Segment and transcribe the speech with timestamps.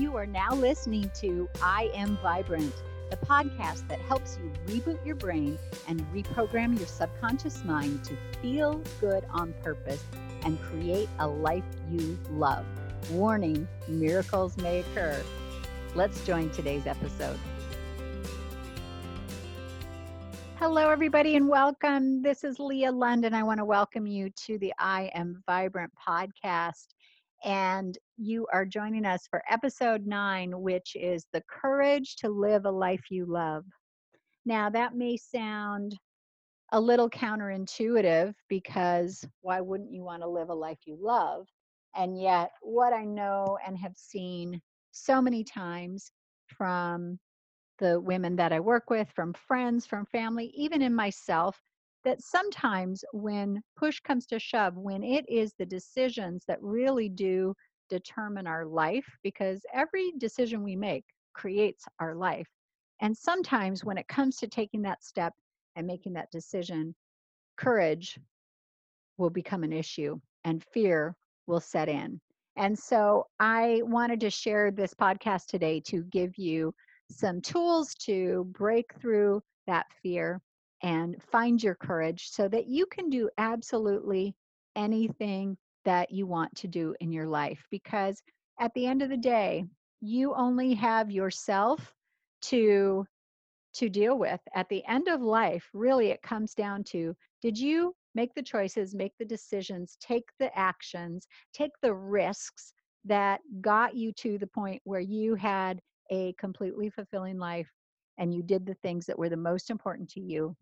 [0.00, 2.72] You are now listening to I Am Vibrant,
[3.10, 8.82] the podcast that helps you reboot your brain and reprogram your subconscious mind to feel
[8.98, 10.02] good on purpose
[10.42, 12.64] and create a life you love.
[13.10, 15.22] Warning miracles may occur.
[15.94, 17.38] Let's join today's episode.
[20.56, 22.22] Hello, everybody, and welcome.
[22.22, 23.26] This is Leah Lund.
[23.26, 26.86] I want to welcome you to the I Am Vibrant podcast
[27.44, 32.70] and you are joining us for episode nine, which is the courage to live a
[32.70, 33.64] life you love.
[34.44, 35.96] Now, that may sound
[36.72, 41.46] a little counterintuitive because why wouldn't you want to live a life you love?
[41.96, 44.60] And yet, what I know and have seen
[44.92, 46.12] so many times
[46.46, 47.18] from
[47.78, 51.60] the women that I work with, from friends, from family, even in myself,
[52.04, 57.54] that sometimes when push comes to shove, when it is the decisions that really do
[57.88, 62.48] determine our life, because every decision we make creates our life.
[63.00, 65.32] And sometimes when it comes to taking that step
[65.76, 66.94] and making that decision,
[67.56, 68.18] courage
[69.18, 71.14] will become an issue and fear
[71.46, 72.20] will set in.
[72.56, 76.74] And so I wanted to share this podcast today to give you
[77.10, 80.40] some tools to break through that fear
[80.82, 84.34] and find your courage so that you can do absolutely
[84.76, 87.64] anything that you want to do in your life.
[87.70, 88.22] Because
[88.58, 89.64] at the end of the day,
[90.00, 91.94] you only have yourself
[92.42, 93.06] to
[93.72, 97.94] to deal with at the end of life really it comes down to did you
[98.14, 102.72] make the choices make the decisions take the actions take the risks
[103.04, 107.70] that got you to the point where you had a completely fulfilling life
[108.18, 110.56] and you did the things that were the most important to you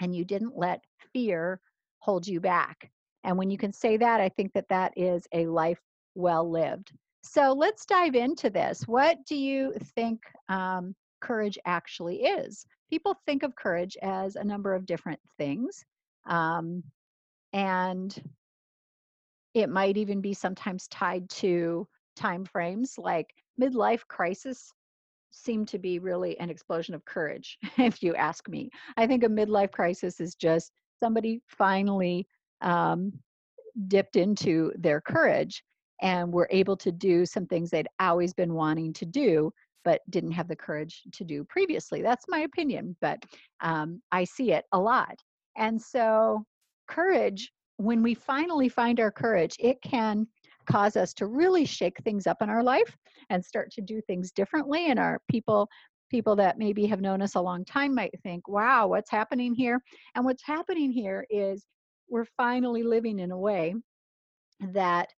[0.00, 1.60] and you didn't let fear
[1.98, 2.90] hold you back.
[3.24, 5.80] And when you can say that, I think that that is a life
[6.14, 6.92] well lived.
[7.22, 8.86] So let's dive into this.
[8.86, 12.64] What do you think um, courage actually is?
[12.88, 15.84] People think of courage as a number of different things.
[16.26, 16.84] Um,
[17.52, 18.16] and
[19.54, 24.72] it might even be sometimes tied to time frames like midlife crisis
[25.36, 28.70] seem to be really an explosion of courage, if you ask me.
[28.96, 32.26] I think a midlife crisis is just somebody finally
[32.62, 33.12] um,
[33.88, 35.62] dipped into their courage
[36.02, 39.50] and were able to do some things they'd always been wanting to do
[39.84, 43.22] but didn't have the courage to do previously that's my opinion but
[43.60, 45.18] um, i see it a lot
[45.56, 46.44] and so
[46.88, 50.26] courage when we finally find our courage it can
[50.66, 52.96] cause us to really shake things up in our life
[53.30, 55.68] and start to do things differently and our people
[56.10, 59.80] people that maybe have known us a long time might think wow what's happening here?
[60.14, 61.66] And what's happening here is
[62.08, 63.74] we're finally living in a way
[64.72, 65.08] that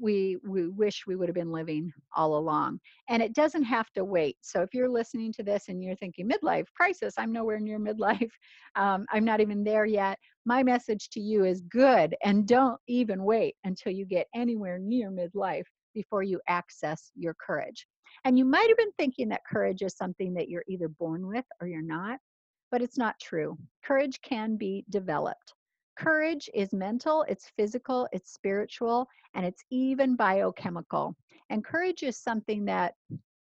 [0.00, 2.80] we we wish we would have been living all along.
[3.08, 4.36] And it doesn't have to wait.
[4.40, 7.14] So if you're listening to this and you're thinking midlife crisis?
[7.16, 8.30] I'm nowhere near midlife.
[8.74, 13.22] Um, i'm not even there yet my message to you is good and don't even
[13.22, 17.86] wait until you get anywhere near midlife before you access your courage
[18.24, 21.44] and you might have been thinking that courage is something that you're either born with
[21.60, 22.18] or you're not
[22.70, 25.54] but it's not true courage can be developed
[25.98, 31.14] Courage is mental, it's physical, it's spiritual, and it's even biochemical.
[31.50, 32.94] And courage is something that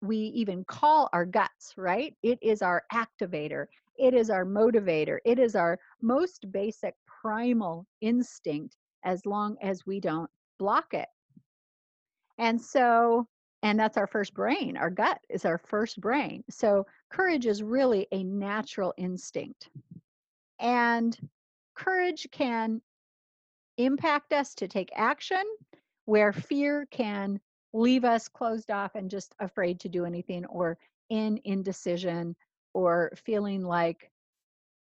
[0.02, 2.16] we even call our guts, right?
[2.24, 3.66] It is our activator,
[3.97, 10.00] it is our motivator, it is our most basic primal instinct as long as we
[10.00, 11.08] don't block it.
[12.38, 13.28] And so,
[13.63, 14.78] and that's our first brain.
[14.78, 16.44] Our gut is our first brain.
[16.50, 19.69] So, courage is really a natural instinct.
[20.59, 21.18] And
[21.75, 22.81] courage can
[23.78, 25.44] impact us to take action,
[26.06, 27.40] where fear can
[27.74, 30.78] leave us closed off and just afraid to do anything or
[31.09, 32.35] in indecision
[32.78, 34.12] or feeling like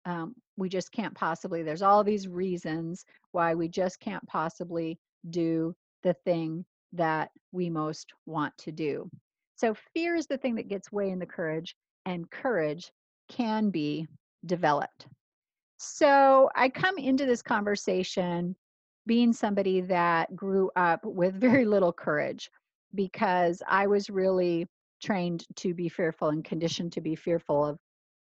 [0.04, 4.98] um, we just can't possibly, there's all these reasons why we just can't possibly
[5.30, 6.62] do the thing
[6.92, 9.10] that we most want to do.
[9.56, 12.92] So, fear is the thing that gets way in the courage, and courage
[13.30, 14.06] can be
[14.44, 15.06] developed.
[15.78, 18.54] So I come into this conversation
[19.06, 22.50] being somebody that grew up with very little courage
[22.94, 24.66] because I was really
[25.02, 27.78] trained to be fearful and conditioned to be fearful of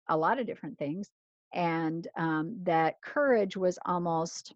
[0.09, 1.09] a lot of different things.
[1.53, 4.53] And um, that courage was almost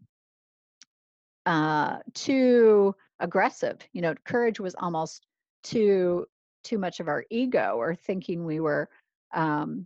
[1.46, 3.80] uh, too aggressive.
[3.94, 5.26] You know, courage was almost
[5.64, 6.26] too
[6.64, 8.90] too much of our ego or thinking we were
[9.34, 9.86] um,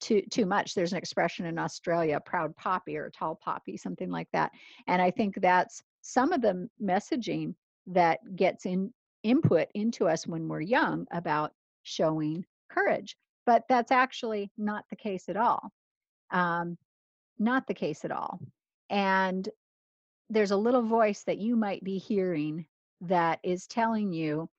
[0.00, 4.28] too too much there's an expression in australia proud poppy or tall poppy something like
[4.32, 4.52] that
[4.86, 7.54] and i think that's some of the messaging
[7.86, 8.92] that gets in
[9.22, 11.52] input into us when we're young about
[11.82, 13.16] showing courage.
[13.48, 15.72] But that's actually not the case at all.
[16.30, 16.76] Um,
[17.38, 18.40] not the case at all.
[18.90, 19.48] And
[20.28, 22.66] there's a little voice that you might be hearing
[23.00, 24.50] that is telling you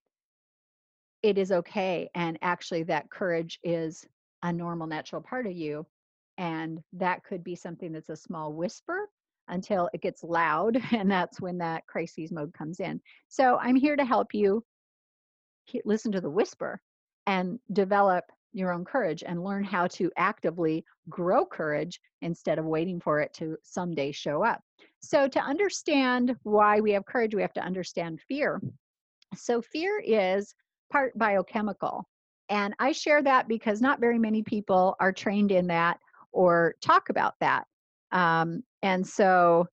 [1.22, 2.10] it is okay.
[2.16, 4.04] And actually, that courage is
[4.42, 5.86] a normal, natural part of you.
[6.36, 9.08] And that could be something that's a small whisper
[9.46, 10.82] until it gets loud.
[10.90, 13.00] And that's when that crises mode comes in.
[13.28, 14.64] So I'm here to help you
[15.84, 16.80] listen to the whisper
[17.28, 23.00] and develop your own courage and learn how to actively grow courage instead of waiting
[23.00, 24.60] for it to someday show up.
[25.00, 28.60] So, to understand why we have courage, we have to understand fear.
[29.34, 30.54] So, fear is
[30.92, 32.08] part biochemical.
[32.48, 35.98] And I share that because not very many people are trained in that
[36.32, 37.64] or talk about that.
[38.12, 39.66] Um, and so,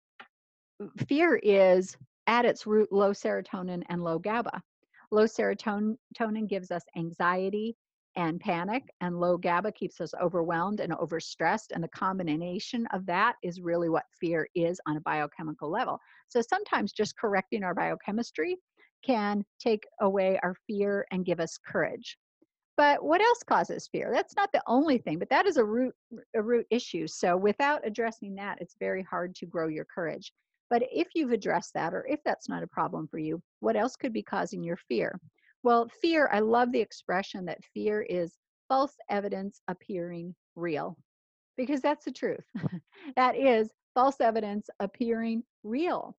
[1.08, 1.96] fear is
[2.26, 4.62] at its root low serotonin and low GABA.
[5.10, 7.76] Low serotonin gives us anxiety
[8.16, 11.72] and panic, and low GABA keeps us overwhelmed and overstressed.
[11.72, 15.98] And the combination of that is really what fear is on a biochemical level.
[16.28, 18.56] So sometimes just correcting our biochemistry
[19.04, 22.18] can take away our fear and give us courage.
[22.76, 24.10] But what else causes fear?
[24.12, 25.94] That's not the only thing, but that is a root
[26.34, 27.06] a root issue.
[27.06, 30.32] So without addressing that, it's very hard to grow your courage.
[30.68, 33.96] But if you've addressed that, or if that's not a problem for you, what else
[33.96, 35.18] could be causing your fear?
[35.66, 40.96] Well, fear, I love the expression that fear is false evidence appearing real,
[41.56, 42.44] because that's the truth.
[43.16, 46.16] that is false evidence appearing real.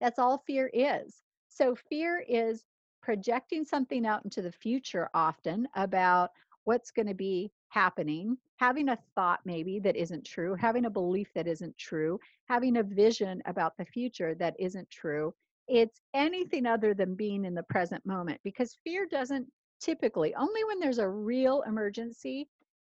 [0.00, 1.22] That's all fear is.
[1.50, 2.64] So, fear is
[3.00, 6.30] projecting something out into the future often about
[6.64, 11.28] what's going to be happening, having a thought maybe that isn't true, having a belief
[11.36, 15.32] that isn't true, having a vision about the future that isn't true.
[15.68, 19.46] It's anything other than being in the present moment because fear doesn't
[19.80, 22.48] typically, only when there's a real emergency,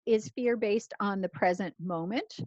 [0.07, 2.41] is fear based on the present moment.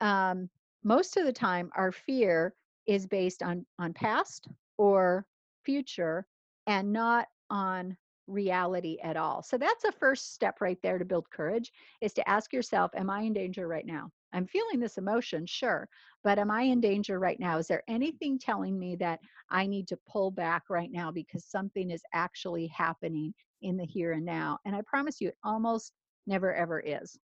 [0.00, 0.48] Um,
[0.82, 2.54] most of the time, our fear
[2.86, 5.26] is based on on past or
[5.64, 6.26] future
[6.66, 7.96] and not on
[8.26, 9.42] reality at all.
[9.42, 13.10] So that's a first step right there to build courage is to ask yourself, am
[13.10, 14.10] I in danger right now?
[14.32, 15.88] I'm feeling this emotion, sure,
[16.24, 17.58] but am I in danger right now?
[17.58, 21.90] Is there anything telling me that I need to pull back right now because something
[21.90, 23.32] is actually happening
[23.62, 24.58] in the here and now?
[24.64, 25.92] And I promise you, it almost
[26.26, 27.16] never ever is.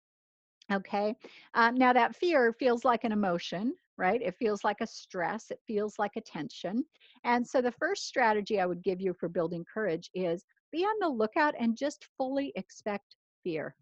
[0.71, 1.15] Okay.
[1.55, 4.21] Um, now, that fear feels like an emotion, right?
[4.21, 6.85] It feels like a stress, it feels like a tension.
[7.25, 10.95] And so, the first strategy I would give you for building courage is be on
[11.01, 13.75] the lookout and just fully expect fear.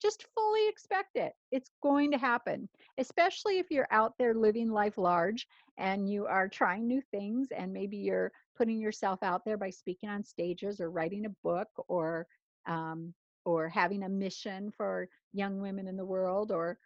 [0.00, 1.32] Just fully expect it.
[1.52, 2.68] It's going to happen,
[2.98, 5.46] especially if you're out there living life large
[5.76, 10.08] and you are trying new things and maybe you're putting yourself out there by speaking
[10.08, 12.26] on stages or writing a book or
[12.66, 13.12] um,
[13.44, 16.78] or having a mission for young women in the world or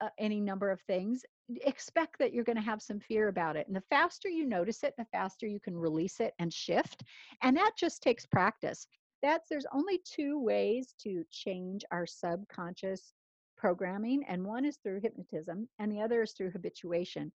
[0.00, 1.24] uh, any number of things
[1.62, 4.82] expect that you're going to have some fear about it and the faster you notice
[4.82, 7.04] it the faster you can release it and shift
[7.42, 8.86] and that just takes practice.
[9.22, 13.12] That's there's only two ways to change our subconscious
[13.56, 17.32] programming and one is through hypnotism and the other is through habituation.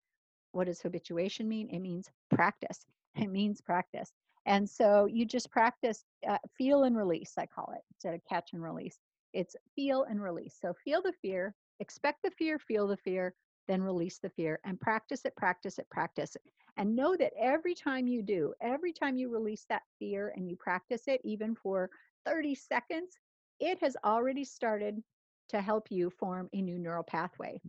[0.52, 1.68] What does habituation mean?
[1.70, 2.86] It means practice.
[3.16, 4.12] It means practice.
[4.46, 8.52] And so you just practice uh, feel and release i call it instead of catch
[8.52, 8.98] and release.
[9.32, 10.56] It's feel and release.
[10.60, 13.34] So feel the fear expect the fear feel the fear
[13.68, 16.42] then release the fear and practice it practice it practice it
[16.76, 20.56] and know that every time you do, every time you release that fear and you
[20.56, 21.90] practice it, even for
[22.24, 23.18] 30 seconds,
[23.60, 25.02] it has already started
[25.50, 27.60] to help you form a new neural pathway.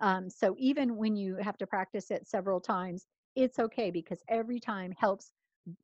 [0.00, 4.60] Um, so even when you have to practice it several times, it's okay because every
[4.60, 5.32] time helps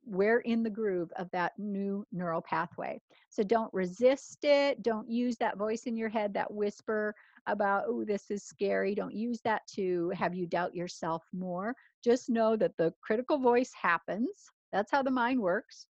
[0.04, 3.00] we're in the groove of that new neural pathway.
[3.30, 4.82] So don't resist it.
[4.82, 7.14] Don't use that voice in your head, that whisper
[7.46, 8.94] about, oh, this is scary.
[8.94, 11.74] Don't use that to have you doubt yourself more.
[12.04, 14.50] Just know that the critical voice happens.
[14.72, 15.86] That's how the mind works.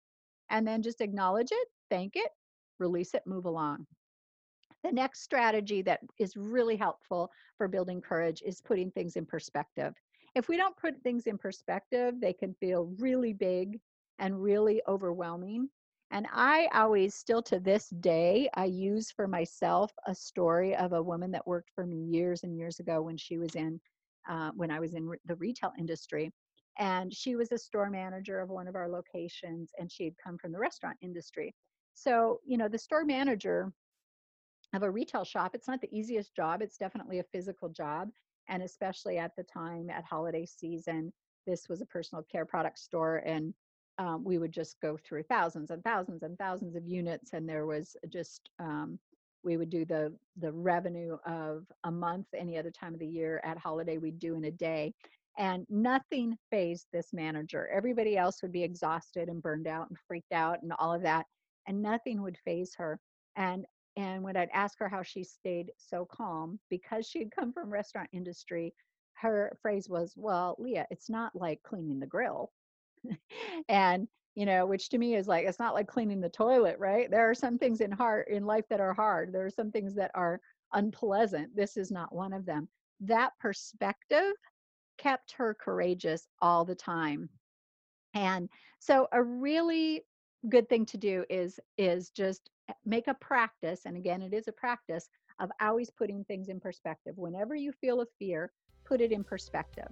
[0.51, 2.31] And then just acknowledge it, thank it,
[2.79, 3.87] release it, move along.
[4.85, 9.95] The next strategy that is really helpful for building courage is putting things in perspective.
[10.35, 13.81] If we don't put things in perspective, they can feel really big
[14.19, 15.69] and really overwhelming.
[16.11, 21.03] And I always, still to this day, I use for myself a story of a
[21.03, 23.81] woman that worked for me years and years ago when she was in,
[24.29, 26.31] uh, when I was in re- the retail industry.
[26.79, 30.39] And she was a store manager of one of our locations, and she had come
[30.39, 31.55] from the restaurant industry.
[31.95, 33.73] So, you know, the store manager
[34.75, 36.63] of a retail shop, it's not the easiest job.
[36.63, 38.11] It's definitely a physical job.
[38.49, 41.13] And especially at the time at holiday season,
[41.47, 43.23] this was a personal care product store.
[43.25, 43.55] And
[43.99, 47.67] um, we would just go through thousands and thousands and thousands of units and there
[47.67, 48.99] was just um,
[49.45, 53.41] we would do the the revenue of a month any other time of the year
[53.45, 54.93] at holiday we'd do in a day
[55.39, 60.33] and nothing fazed this manager everybody else would be exhausted and burned out and freaked
[60.33, 61.27] out and all of that
[61.67, 62.99] and nothing would faze her
[63.37, 67.53] and and when i'd ask her how she stayed so calm because she had come
[67.53, 68.75] from restaurant industry
[69.15, 72.51] her phrase was well leah it's not like cleaning the grill.
[73.69, 77.11] And you know which to me is like it's not like cleaning the toilet right?
[77.11, 79.33] There are some things in heart in life that are hard.
[79.33, 80.41] There are some things that are
[80.73, 81.55] unpleasant.
[81.55, 82.69] This is not one of them.
[83.01, 84.33] That perspective
[84.99, 87.29] kept her courageous all the time.
[88.15, 90.05] And so a really
[90.49, 92.51] good thing to do is is just
[92.85, 95.09] make a practice and again it is a practice
[95.41, 98.53] of always putting things in perspective whenever you feel a fear
[98.85, 99.89] put it in perspective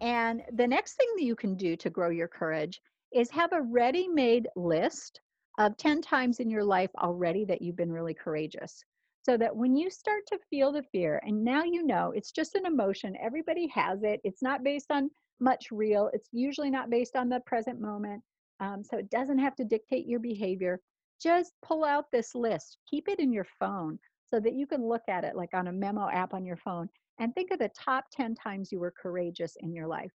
[0.01, 2.81] And the next thing that you can do to grow your courage
[3.13, 5.21] is have a ready made list
[5.59, 8.83] of 10 times in your life already that you've been really courageous.
[9.27, 12.55] So that when you start to feel the fear, and now you know it's just
[12.55, 15.11] an emotion, everybody has it, it's not based on
[15.41, 18.23] much real, it's usually not based on the present moment.
[18.61, 20.81] Um, so it doesn't have to dictate your behavior.
[21.21, 25.03] Just pull out this list, keep it in your phone so that you can look
[25.09, 28.05] at it like on a memo app on your phone and think of the top
[28.13, 30.13] 10 times you were courageous in your life.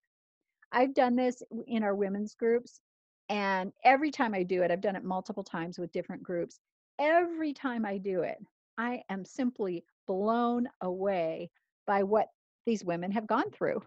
[0.72, 2.82] I've done this in our women's groups,
[3.30, 6.60] and every time I do it, I've done it multiple times with different groups.
[7.00, 8.38] Every time I do it,
[8.77, 11.50] I am simply blown away
[11.86, 12.27] by what
[12.65, 13.82] these women have gone through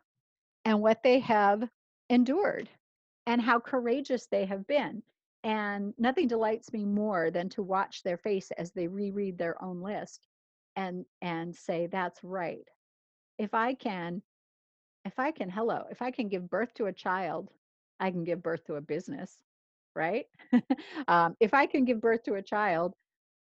[0.66, 1.64] and what they have
[2.10, 2.70] endured
[3.26, 5.02] and how courageous they have been.
[5.44, 9.82] And nothing delights me more than to watch their face as they reread their own
[9.82, 10.28] list
[10.76, 12.64] and and say that's right
[13.38, 14.22] if I can,
[15.04, 17.50] if I can, hello, if I can give birth to a child,
[18.00, 19.32] I can give birth to a business,
[19.96, 20.26] right?
[21.08, 22.94] um, if I can give birth to a child,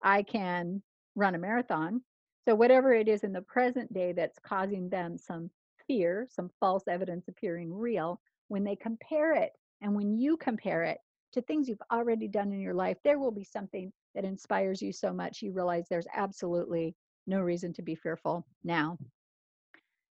[0.02, 0.82] I can
[1.16, 2.02] run a marathon.
[2.48, 5.50] So, whatever it is in the present day that's causing them some
[5.86, 10.98] fear, some false evidence appearing real, when they compare it and when you compare it
[11.32, 14.92] to things you've already done in your life, there will be something that inspires you
[14.92, 16.94] so much you realize there's absolutely
[17.26, 18.96] no reason to be fearful now.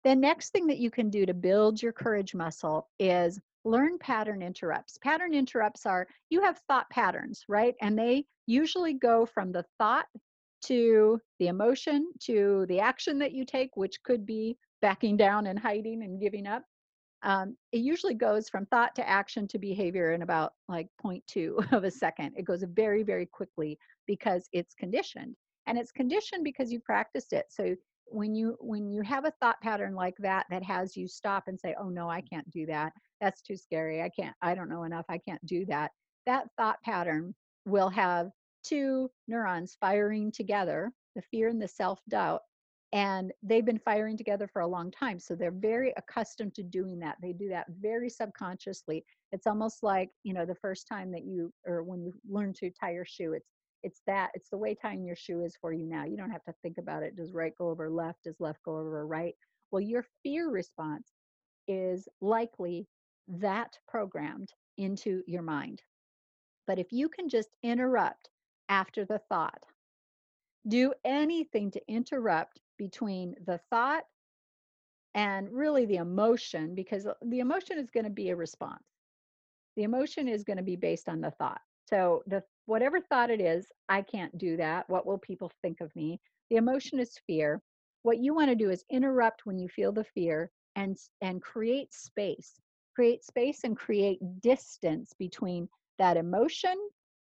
[0.03, 4.41] The next thing that you can do to build your courage muscle is learn pattern
[4.41, 4.97] interrupts.
[4.97, 7.75] Pattern interrupts are you have thought patterns, right?
[7.81, 10.07] And they usually go from the thought
[10.63, 15.59] to the emotion to the action that you take, which could be backing down and
[15.59, 16.63] hiding and giving up.
[17.23, 21.83] Um, it usually goes from thought to action to behavior in about like 0.2 of
[21.83, 22.33] a second.
[22.35, 25.35] It goes very, very quickly because it's conditioned.
[25.67, 27.45] And it's conditioned because you practiced it.
[27.49, 27.75] So
[28.11, 31.57] when you when you have a thought pattern like that that has you stop and
[31.57, 34.83] say oh no i can't do that that's too scary i can't i don't know
[34.83, 35.91] enough i can't do that
[36.25, 37.33] that thought pattern
[37.65, 38.29] will have
[38.63, 42.41] two neurons firing together the fear and the self-doubt
[42.93, 46.99] and they've been firing together for a long time so they're very accustomed to doing
[46.99, 49.03] that they do that very subconsciously.
[49.31, 52.69] It's almost like you know the first time that you or when you learn to
[52.71, 53.49] tie your shoe it's
[53.83, 56.43] it's that it's the way tying your shoe is for you now you don't have
[56.43, 59.35] to think about it does right go over left does left go over right?
[59.71, 61.11] Well your fear response
[61.67, 62.87] is likely
[63.27, 65.81] that programmed into your mind.
[66.67, 68.29] But if you can just interrupt
[68.69, 69.63] after the thought
[70.67, 74.03] do anything to interrupt between the thought
[75.13, 78.83] and really the emotion because uh, the emotion is going to be a response
[79.75, 81.61] the emotion is going to be based on the thought
[81.91, 84.89] so the whatever thought it is, I can't do that.
[84.89, 86.21] What will people think of me?
[86.49, 87.61] The emotion is fear.
[88.03, 91.93] What you want to do is interrupt when you feel the fear and and create
[91.93, 92.59] space.
[92.95, 96.75] Create space and create distance between that emotion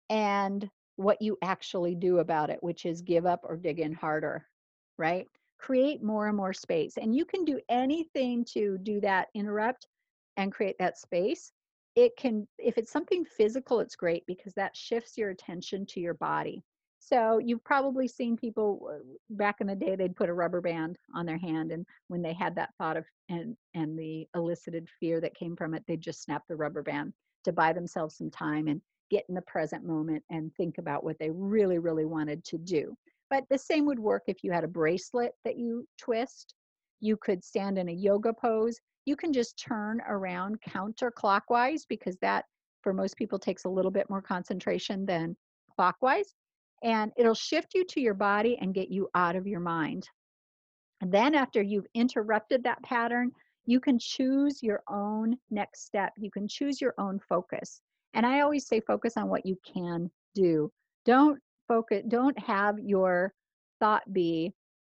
[0.09, 4.47] and what you actually do about it, which is give up or dig in harder,
[4.99, 5.27] right?
[5.59, 6.97] Create more and more space.
[6.99, 9.87] And you can do anything to do that, interrupt
[10.37, 11.53] and create that space
[11.97, 16.15] it can if it's something physical it's great because that shifts your attention to your
[16.15, 16.63] body
[16.99, 18.99] So you've probably seen people uh,
[19.31, 21.71] back in the day, they'd put a rubber band on their hand.
[21.73, 25.75] And when they had that thought of and, and the elicited fear that came from
[25.75, 27.13] it, they'd just snap the rubber band
[27.45, 31.19] to buy themselves some time and get in the present moment and think about what
[31.21, 32.97] they really, really wanted to do.
[33.31, 36.55] But the same would work if you had a bracelet that you twist.
[37.01, 38.79] You could stand in a yoga pose.
[39.05, 42.45] You can just turn around counterclockwise because that,
[42.83, 45.37] for most people, takes a little bit more concentration than
[45.75, 46.35] clockwise
[46.83, 50.09] and it'll shift you to your body and get you out of your mind.
[51.01, 53.33] And then after you've interrupted that pattern,
[53.67, 56.13] you can choose your own next step.
[56.17, 57.81] You can choose your own focus.
[58.15, 60.71] And I always say focus on what you can do.
[61.05, 63.33] Don't focus, don't have your
[63.81, 64.53] thought be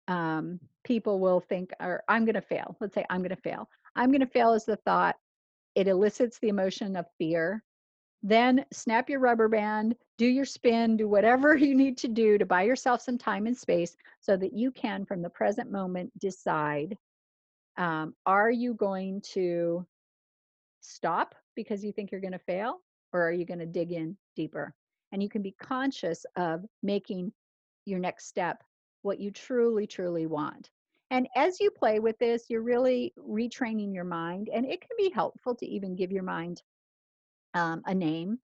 [0.08, 2.76] um, people will think, or I'm going to fail.
[2.80, 3.70] Let's say I'm going to fail.
[3.96, 5.16] I'm going to fail is the thought.
[5.76, 7.64] It elicits the emotion of fear.
[8.24, 12.46] Then snap your rubber band, do your spin, do whatever you need to do to
[12.46, 16.98] buy yourself some time and space so that you can, from the present moment, decide
[17.78, 19.86] um, are you going to
[20.82, 22.80] stop because you think you're going to fail
[23.14, 24.76] or are you going to dig in deeper?
[25.12, 27.32] And you can be conscious of making
[27.86, 28.64] your next step
[29.02, 30.70] what you truly, truly want.
[31.10, 35.12] And as you play with this, you're really retraining your mind, and it can be
[35.14, 36.62] helpful to even give your mind
[37.54, 38.40] um, a name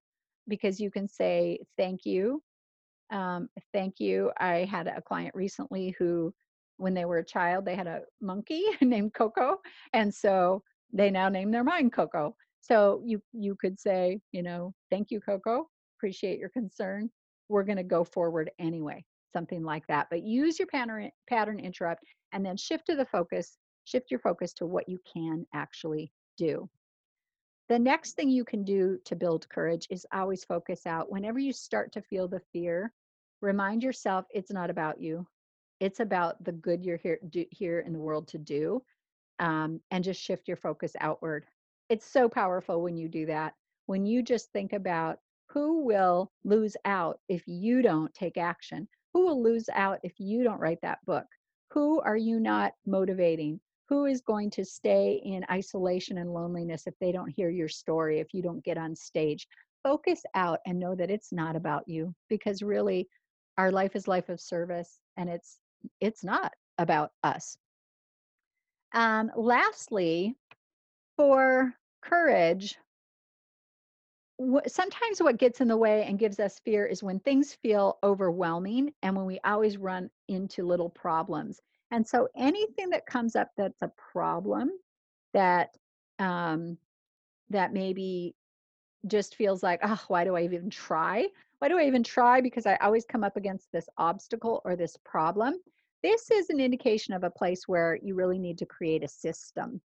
[0.48, 2.42] because you can say thank you.
[3.10, 4.32] Um, thank you.
[4.38, 6.34] I had a client recently who
[6.78, 9.58] when they were a child they had a monkey named coco
[9.94, 10.62] and so
[10.94, 12.36] they now name their mind coco.
[12.60, 17.10] So you you could say you know thank you coco appreciate your concern
[17.50, 22.04] we're going to go forward anyway something like that but use your pattern pattern interrupt
[22.34, 26.70] and then shift to the focus shift your focus to what you can actually do
[27.70, 31.12] the next thing you can do to build courage is always focus out.
[31.12, 32.94] Whenever you start to feel the fear,
[33.42, 35.28] remind yourself it's not about you.
[35.82, 38.82] It's about the good you're here do, here in the world to do,
[39.40, 41.46] um, and just shift your focus outward.
[41.90, 43.54] It's so powerful when you do that.
[43.86, 49.26] When you just think about who will lose out if you don't take action, who
[49.26, 51.26] will lose out if you don't write that book,
[51.72, 53.60] who are you not motivating?
[53.90, 58.20] who is going to stay in isolation and loneliness if they don't hear your story,
[58.20, 59.48] if you don't get on stage?
[59.84, 63.08] Focus out and know that it's not about you because really
[63.58, 65.60] our life is life of service and it's
[66.02, 67.58] it's not about us.
[68.94, 70.36] Um, lastly,
[71.16, 72.78] for courage,
[74.68, 78.94] sometimes what gets in the way and gives us fear is when things feel overwhelming
[79.02, 81.60] and when we always run into little problems.
[81.92, 84.72] And so anything that comes up that's a problem
[85.34, 85.70] that
[86.20, 86.78] um,
[87.50, 88.36] that maybe
[89.08, 91.28] just feels like, oh, why do I even try?
[91.60, 92.42] Why do I even try?
[92.42, 95.56] Because I always come up against this obstacle or this problem.
[96.04, 99.82] This is an indication of a place where you really need to create a system.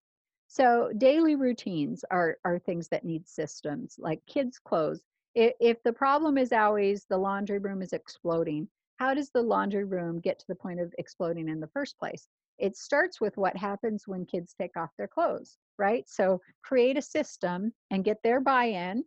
[0.53, 5.03] So daily routines are are things that need systems, like kids' clothes.
[5.35, 9.85] If, if the problem is always the laundry room is exploding, how does the laundry
[9.85, 12.29] room get to the point of exploding in the first place?
[12.59, 16.07] It starts with what happens when kids take off their clothes, right?
[16.07, 19.05] So create a system and get their buy-in,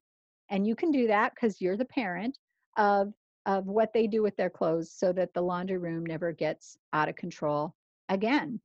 [0.49, 2.39] and you can do that because you're the parent
[2.75, 3.13] of
[3.45, 7.07] of what they do with their clothes so that the laundry room never gets out
[7.07, 7.75] of control
[8.09, 8.59] again.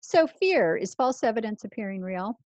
[0.00, 2.38] So fear is false evidence appearing real.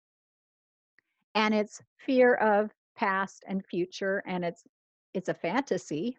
[1.34, 4.64] And it's fear of past and future and it's
[5.14, 6.16] it's a fantasy,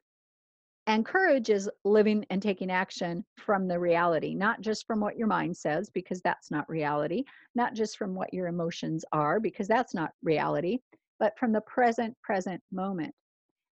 [0.88, 5.28] and courage is living and taking action from the reality, not just from what your
[5.28, 7.24] mind says, because that's not reality,
[7.56, 10.80] not just from what your emotions are, because that's not reality,
[11.20, 13.14] but from the present, present moment.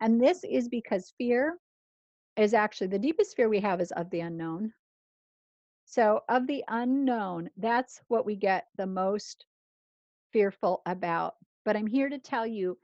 [0.01, 1.57] And this is because fear
[2.35, 4.71] is actually the deepest fear we have is of the unknown.
[5.89, 9.45] So, of the unknown, that's what we get the most
[10.33, 11.35] fearful about.
[11.63, 12.77] But I'm here to tell you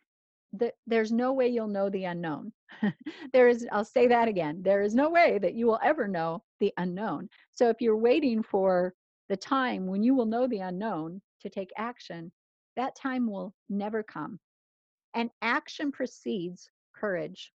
[0.53, 2.53] that there's no way you'll know the unknown.
[3.33, 6.43] there is, I'll say that again, there is no way that you will ever know
[6.61, 7.27] the unknown.
[7.51, 8.93] So if you're waiting for
[9.27, 12.31] the time when you will know the unknown to take action,
[12.77, 14.39] that time will never come.
[15.13, 17.51] And action precedes courage.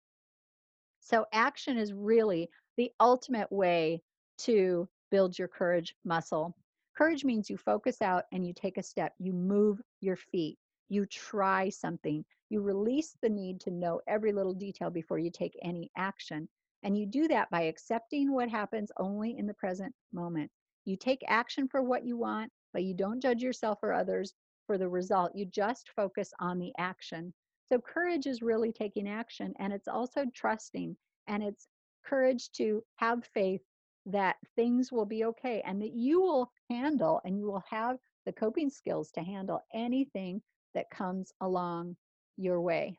[1.02, 4.02] So action is really the ultimate way
[4.40, 6.54] to build your courage muscle.
[6.98, 10.58] Courage means you focus out and you take a step, you move your feet,
[10.90, 15.58] you try something, you release the need to know every little detail before you take
[15.64, 16.50] any action.
[16.84, 20.52] And you do that by accepting what happens only in the present moment.
[20.84, 24.34] You take action for what you want, but you don't judge yourself or others
[24.68, 25.32] for the result.
[25.34, 27.34] You just focus on the action.
[27.68, 30.98] So, courage is really taking action and it's also trusting
[31.28, 31.70] and it's
[32.04, 33.62] courage to have faith
[34.06, 38.32] that things will be okay and that you will handle and you will have the
[38.32, 40.42] coping skills to handle anything
[40.74, 41.96] that comes along
[42.38, 42.98] your way.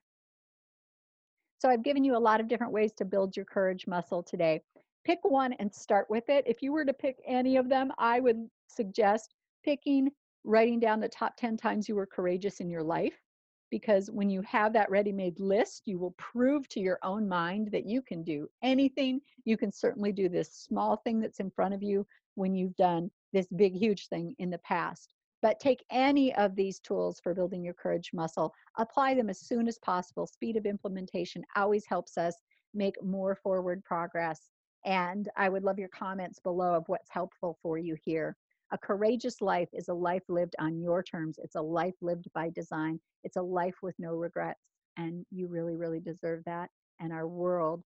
[1.58, 4.60] So I've given you a lot of different ways to build your courage muscle today.
[5.04, 6.44] Pick one and start with it.
[6.46, 10.10] If you were to pick any of them, I would suggest picking
[10.44, 13.20] writing down the top 10 times you were courageous in your life
[13.70, 17.70] because when you have that ready made list, you will prove to your own mind
[17.72, 19.20] that you can do anything.
[19.44, 23.10] You can certainly do this small thing that's in front of you when you've done
[23.32, 25.14] this big, huge thing in the past.
[25.42, 29.68] But take any of these tools for building your courage muscle, apply them as soon
[29.68, 30.26] as possible.
[30.26, 32.34] Speed of implementation always helps us
[32.74, 34.50] make more forward progress.
[34.84, 38.36] And I would love your comments below of what's helpful for you here.
[38.72, 41.38] A courageous life is a life lived on your terms.
[41.42, 42.98] It's a life lived by design.
[43.22, 44.60] It's a life with no regrets.
[44.96, 46.70] And you really, really deserve that.
[47.00, 47.82] And our world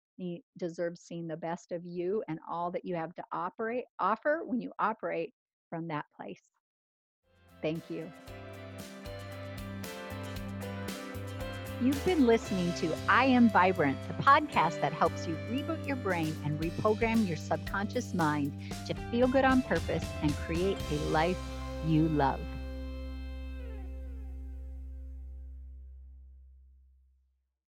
[0.57, 4.59] deserves seeing the best of you and all that you have to operate, offer when
[4.59, 5.33] you operate
[5.69, 6.41] from that place.
[7.61, 8.11] Thank you.
[11.81, 16.33] You've been listening to I Am Vibrant, the podcast that helps you reboot your brain
[16.45, 18.53] and reprogram your subconscious mind
[18.87, 21.37] to feel good on purpose and create a life
[21.85, 22.39] you love.